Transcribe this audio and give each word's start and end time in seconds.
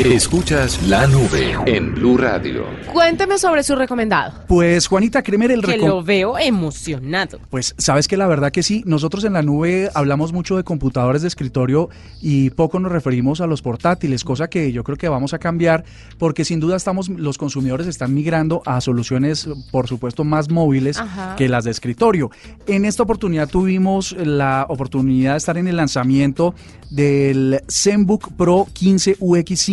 Escuchas 0.00 0.82
la 0.88 1.06
nube 1.06 1.54
en 1.66 1.94
Blue 1.94 2.16
Radio. 2.16 2.64
Cuénteme 2.92 3.36
sobre 3.38 3.62
su 3.62 3.76
recomendado. 3.76 4.32
Pues 4.48 4.86
Juanita 4.86 5.22
Kremer, 5.22 5.50
el 5.52 5.60
Que 5.62 5.78
recom- 5.78 5.86
lo 5.86 6.02
veo 6.02 6.38
emocionado. 6.38 7.38
Pues 7.50 7.74
sabes 7.76 8.08
que 8.08 8.16
la 8.16 8.26
verdad 8.26 8.50
que 8.50 8.62
sí, 8.62 8.82
nosotros 8.86 9.22
en 9.24 9.34
la 9.34 9.42
nube 9.42 9.90
hablamos 9.94 10.32
mucho 10.32 10.56
de 10.56 10.64
computadores 10.64 11.20
de 11.22 11.28
escritorio 11.28 11.90
y 12.22 12.50
poco 12.50 12.80
nos 12.80 12.90
referimos 12.90 13.42
a 13.42 13.46
los 13.46 13.60
portátiles, 13.60 14.24
cosa 14.24 14.48
que 14.48 14.72
yo 14.72 14.82
creo 14.82 14.96
que 14.96 15.08
vamos 15.10 15.34
a 15.34 15.38
cambiar 15.38 15.84
porque 16.18 16.44
sin 16.46 16.58
duda 16.58 16.76
estamos 16.76 17.10
los 17.10 17.36
consumidores 17.36 17.86
están 17.86 18.14
migrando 18.14 18.62
a 18.64 18.80
soluciones 18.80 19.46
por 19.70 19.88
supuesto 19.88 20.24
más 20.24 20.50
móviles 20.50 20.98
Ajá. 20.98 21.36
que 21.36 21.48
las 21.50 21.64
de 21.64 21.70
escritorio. 21.70 22.30
En 22.66 22.86
esta 22.86 23.02
oportunidad 23.02 23.48
tuvimos 23.48 24.12
la 24.12 24.64
oportunidad 24.70 25.32
de 25.32 25.38
estar 25.38 25.58
en 25.58 25.68
el 25.68 25.76
lanzamiento 25.76 26.54
del 26.90 27.60
ZenBook 27.70 28.32
Pro 28.36 28.66
15 28.72 29.16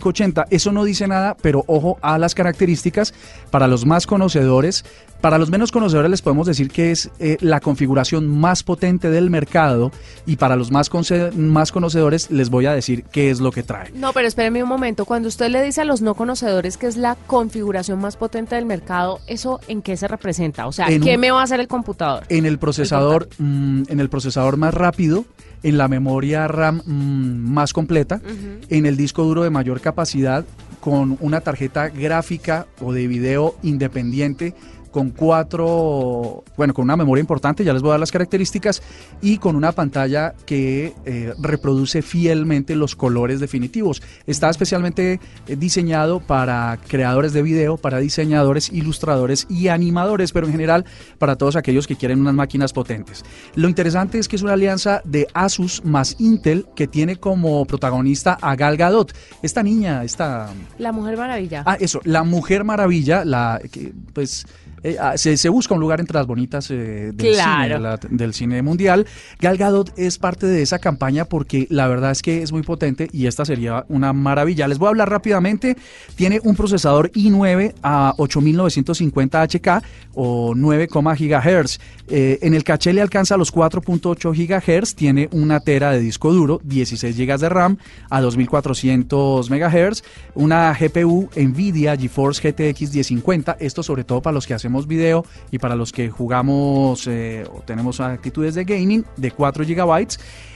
UX580. 0.00 0.46
Eso 0.50 0.72
no 0.72 0.84
dice 0.84 1.06
nada, 1.06 1.36
pero 1.40 1.64
ojo 1.66 1.98
a 2.02 2.18
las 2.18 2.34
características 2.34 3.14
para 3.50 3.66
los 3.66 3.86
más 3.86 4.06
conocedores. 4.06 4.84
Para 5.20 5.36
los 5.36 5.50
menos 5.50 5.70
conocedores 5.70 6.10
les 6.10 6.22
podemos 6.22 6.46
decir 6.46 6.70
que 6.70 6.92
es 6.92 7.10
eh, 7.18 7.36
la 7.42 7.60
configuración 7.60 8.26
más 8.26 8.62
potente 8.62 9.10
del 9.10 9.28
mercado 9.28 9.92
y 10.24 10.36
para 10.36 10.56
los 10.56 10.70
más, 10.70 10.90
más 11.36 11.72
conocedores 11.72 12.30
les 12.30 12.48
voy 12.48 12.64
a 12.64 12.72
decir 12.72 13.04
qué 13.12 13.28
es 13.30 13.38
lo 13.38 13.52
que 13.52 13.62
trae. 13.62 13.90
No, 13.92 14.14
pero 14.14 14.26
espéreme 14.26 14.62
un 14.62 14.68
momento. 14.70 15.04
Cuando 15.04 15.28
usted 15.28 15.50
le 15.50 15.62
dice 15.62 15.82
a 15.82 15.84
los 15.84 16.00
no 16.00 16.14
conocedores 16.14 16.78
que 16.78 16.86
es 16.86 16.96
la 16.96 17.16
configuración 17.26 18.00
más 18.00 18.16
potente 18.16 18.54
del 18.54 18.64
mercado, 18.64 19.20
¿eso 19.26 19.60
en 19.68 19.82
qué 19.82 19.98
se 19.98 20.08
representa? 20.08 20.66
O 20.66 20.72
sea, 20.72 20.86
En 20.88 21.02
¿qué 21.02 21.16
un- 21.16 21.20
me 21.20 21.30
va 21.30 21.40
a 21.40 21.44
hacer 21.44 21.60
el 21.60 21.68
computador? 21.68 22.22
En 22.30 22.46
el 22.46 22.58
procesador, 22.58 23.28
mm, 23.38 23.82
en 23.88 24.00
el 24.00 24.08
procesador 24.08 24.56
más 24.56 24.72
rápido, 24.72 25.26
en 25.62 25.78
la 25.78 25.88
memoria 25.88 26.48
RAM 26.48 26.82
mm, 26.84 27.52
más 27.52 27.72
completa, 27.72 28.20
en 28.68 28.86
el 28.86 28.96
disco 28.96 29.24
duro 29.24 29.42
de 29.42 29.50
mayor 29.50 29.80
capacidad, 29.80 30.44
con 30.80 31.18
una 31.20 31.40
tarjeta 31.40 31.88
gráfica 31.88 32.66
o 32.80 32.92
de 32.92 33.06
video 33.06 33.54
independiente 33.62 34.54
con 34.90 35.10
cuatro, 35.10 36.44
bueno, 36.56 36.74
con 36.74 36.84
una 36.84 36.96
memoria 36.96 37.20
importante, 37.20 37.64
ya 37.64 37.72
les 37.72 37.82
voy 37.82 37.90
a 37.90 37.92
dar 37.92 38.00
las 38.00 38.12
características, 38.12 38.82
y 39.20 39.38
con 39.38 39.56
una 39.56 39.72
pantalla 39.72 40.34
que 40.46 40.94
eh, 41.04 41.32
reproduce 41.38 42.02
fielmente 42.02 42.74
los 42.74 42.96
colores 42.96 43.40
definitivos. 43.40 44.02
Está 44.26 44.50
especialmente 44.50 45.20
eh, 45.46 45.56
diseñado 45.56 46.20
para 46.20 46.78
creadores 46.88 47.32
de 47.32 47.42
video, 47.42 47.76
para 47.76 47.98
diseñadores, 47.98 48.70
ilustradores 48.72 49.46
y 49.48 49.68
animadores, 49.68 50.32
pero 50.32 50.46
en 50.46 50.52
general 50.52 50.84
para 51.18 51.36
todos 51.36 51.56
aquellos 51.56 51.86
que 51.86 51.96
quieren 51.96 52.20
unas 52.20 52.34
máquinas 52.34 52.72
potentes. 52.72 53.24
Lo 53.54 53.68
interesante 53.68 54.18
es 54.18 54.28
que 54.28 54.36
es 54.36 54.42
una 54.42 54.54
alianza 54.54 55.02
de 55.04 55.26
Asus 55.34 55.84
más 55.84 56.16
Intel 56.18 56.66
que 56.74 56.86
tiene 56.86 57.16
como 57.16 57.64
protagonista 57.64 58.38
a 58.40 58.56
Gal 58.56 58.76
Gadot. 58.76 59.12
Esta 59.42 59.62
niña, 59.62 60.04
esta 60.04 60.48
La 60.78 60.92
Mujer 60.92 61.16
Maravilla. 61.16 61.62
Ah, 61.66 61.76
eso, 61.78 62.00
la 62.04 62.24
Mujer 62.24 62.64
Maravilla, 62.64 63.24
la 63.24 63.60
que 63.70 63.92
pues 64.12 64.46
eh, 64.82 64.96
ah, 65.00 65.16
se, 65.16 65.36
se 65.36 65.48
busca 65.48 65.74
un 65.74 65.80
lugar 65.80 66.00
entre 66.00 66.16
las 66.16 66.26
bonitas 66.26 66.70
eh, 66.70 67.12
del, 67.14 67.34
Claro. 67.34 67.62
cine, 67.76 67.80
la- 67.80 67.96
del 68.08 68.34
cine 68.34 68.62
mundial. 68.62 69.06
Gal 69.40 69.56
Gadot 69.56 69.92
es 69.98 70.18
parte 70.18 70.46
de 70.46 70.62
esa 70.62 70.78
campaña 70.78 71.24
porque 71.24 71.66
la 71.70 71.86
verdad 71.88 72.10
es 72.12 72.22
que 72.22 72.42
es 72.42 72.52
muy 72.52 72.62
potente 72.62 73.08
y 73.12 73.26
esta 73.26 73.44
sería 73.44 73.84
una 73.88 74.12
maravilla. 74.12 74.68
Les 74.68 74.78
voy 74.78 74.86
a 74.86 74.90
hablar 74.90 75.10
rápidamente. 75.10 75.76
Tiene 76.16 76.40
un 76.42 76.56
procesador 76.56 77.10
i9 77.12 77.74
a 77.82 78.14
8950 78.18 79.42
HK 79.42 79.82
o 80.14 80.54
9, 80.56 80.88
GHz. 80.90 81.78
Eh, 82.08 82.38
en 82.42 82.54
el 82.54 82.64
caché 82.64 82.92
le 82.92 83.00
alcanza 83.00 83.36
los 83.36 83.52
4.8 83.54 84.32
GHz. 84.32 84.94
Tiene 84.94 85.28
una 85.32 85.60
tera 85.60 85.92
de 85.92 86.00
disco 86.00 86.32
duro, 86.32 86.60
16 86.64 87.16
GB 87.16 87.38
de 87.38 87.48
RAM 87.48 87.76
a 88.10 88.20
2400 88.20 89.50
MHz. 89.50 90.02
Una 90.34 90.72
GPU 90.78 91.28
Nvidia 91.36 91.96
GeForce 91.96 92.50
GTX 92.52 92.92
1050. 92.94 93.56
Esto 93.60 93.82
sobre 93.82 94.04
todo 94.04 94.20
para 94.22 94.34
los 94.34 94.46
que 94.46 94.54
hacemos 94.70 95.24
y 95.50 95.58
para 95.58 95.74
los 95.74 95.92
que 95.92 96.10
jugamos 96.10 97.06
eh, 97.06 97.44
o 97.52 97.60
tenemos 97.60 98.00
actitudes 98.00 98.54
de 98.54 98.64
gaming 98.64 99.04
de 99.16 99.30
4 99.30 99.64
GB. 99.64 100.06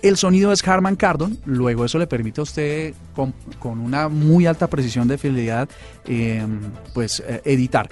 El 0.00 0.16
sonido 0.16 0.52
es 0.52 0.66
Harman 0.66 0.94
Kardon, 0.94 1.38
luego 1.44 1.84
eso 1.84 1.98
le 1.98 2.06
permite 2.06 2.40
a 2.40 2.44
usted 2.44 2.94
con, 3.16 3.34
con 3.58 3.80
una 3.80 4.08
muy 4.08 4.46
alta 4.46 4.68
precisión 4.68 5.08
de 5.08 5.18
fidelidad 5.18 5.68
eh, 6.06 6.46
pues 6.94 7.20
eh, 7.26 7.42
editar. 7.44 7.88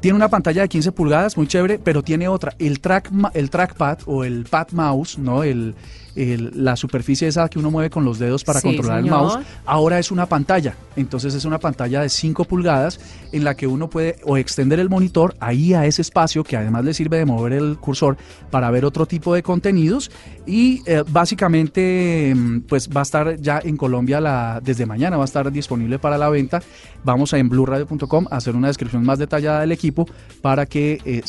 Tiene 0.00 0.14
una 0.14 0.28
pantalla 0.28 0.62
de 0.62 0.68
15 0.68 0.92
pulgadas, 0.92 1.36
muy 1.36 1.48
chévere, 1.48 1.80
pero 1.80 2.02
tiene 2.04 2.28
otra, 2.28 2.54
el, 2.60 2.78
track, 2.78 3.10
el 3.34 3.50
trackpad 3.50 3.98
o 4.06 4.22
el 4.22 4.44
pad 4.44 4.68
mouse, 4.70 5.18
¿no? 5.18 5.42
El, 5.42 5.74
el- 6.14 6.52
la 6.64 6.76
superficie 6.76 7.26
esa 7.26 7.48
que 7.48 7.58
uno 7.58 7.70
mueve 7.72 7.90
con 7.90 8.04
los 8.04 8.18
dedos 8.20 8.44
para 8.44 8.60
Sí, 8.60 8.68
controlar 8.68 9.00
el 9.00 9.06
mouse, 9.06 9.38
ahora 9.66 9.98
es 9.98 10.12
una 10.12 10.26
pantalla. 10.26 10.76
Entonces 10.94 11.34
es 11.34 11.44
una 11.44 11.58
pantalla 11.58 12.02
de 12.02 12.08
5 12.08 12.44
pulgadas 12.44 13.00
en 13.32 13.42
la 13.44 13.56
que 13.56 13.66
uno 13.66 13.90
puede 13.90 14.16
o 14.24 14.36
extender 14.36 14.78
el 14.78 14.88
monitor 14.88 15.34
ahí 15.40 15.74
a 15.74 15.86
ese 15.86 16.02
espacio 16.02 16.44
que 16.44 16.56
además 16.56 16.84
le 16.84 16.94
sirve 16.94 17.18
de 17.18 17.24
mover 17.26 17.52
el 17.54 17.78
cursor 17.78 18.16
para 18.50 18.70
ver 18.70 18.84
otro 18.84 19.06
tipo 19.06 19.34
de 19.34 19.42
contenidos 19.42 20.10
y 20.46 20.82
eh, 20.86 21.02
básicamente 21.08 21.47
mm, 21.48 22.60
pues 22.68 22.88
va 22.88 23.00
a 23.00 23.02
estar 23.02 23.36
ya 23.40 23.60
en 23.62 23.76
Colombia 23.76 24.60
desde 24.62 24.86
mañana 24.86 25.16
va 25.16 25.24
a 25.24 25.26
estar 25.26 25.50
disponible 25.50 25.98
para 25.98 26.18
la 26.18 26.28
venta. 26.28 26.62
Vamos 27.04 27.32
a 27.34 27.38
en 27.38 27.48
blueradio.com 27.48 28.26
a 28.30 28.36
hacer 28.36 28.56
una 28.56 28.68
descripción 28.68 29.04
más 29.04 29.18
detallada 29.18 29.60
del 29.60 29.72
equipo 29.72 30.06
para 30.42 30.66
que 30.66 31.00
eh, 31.04 31.22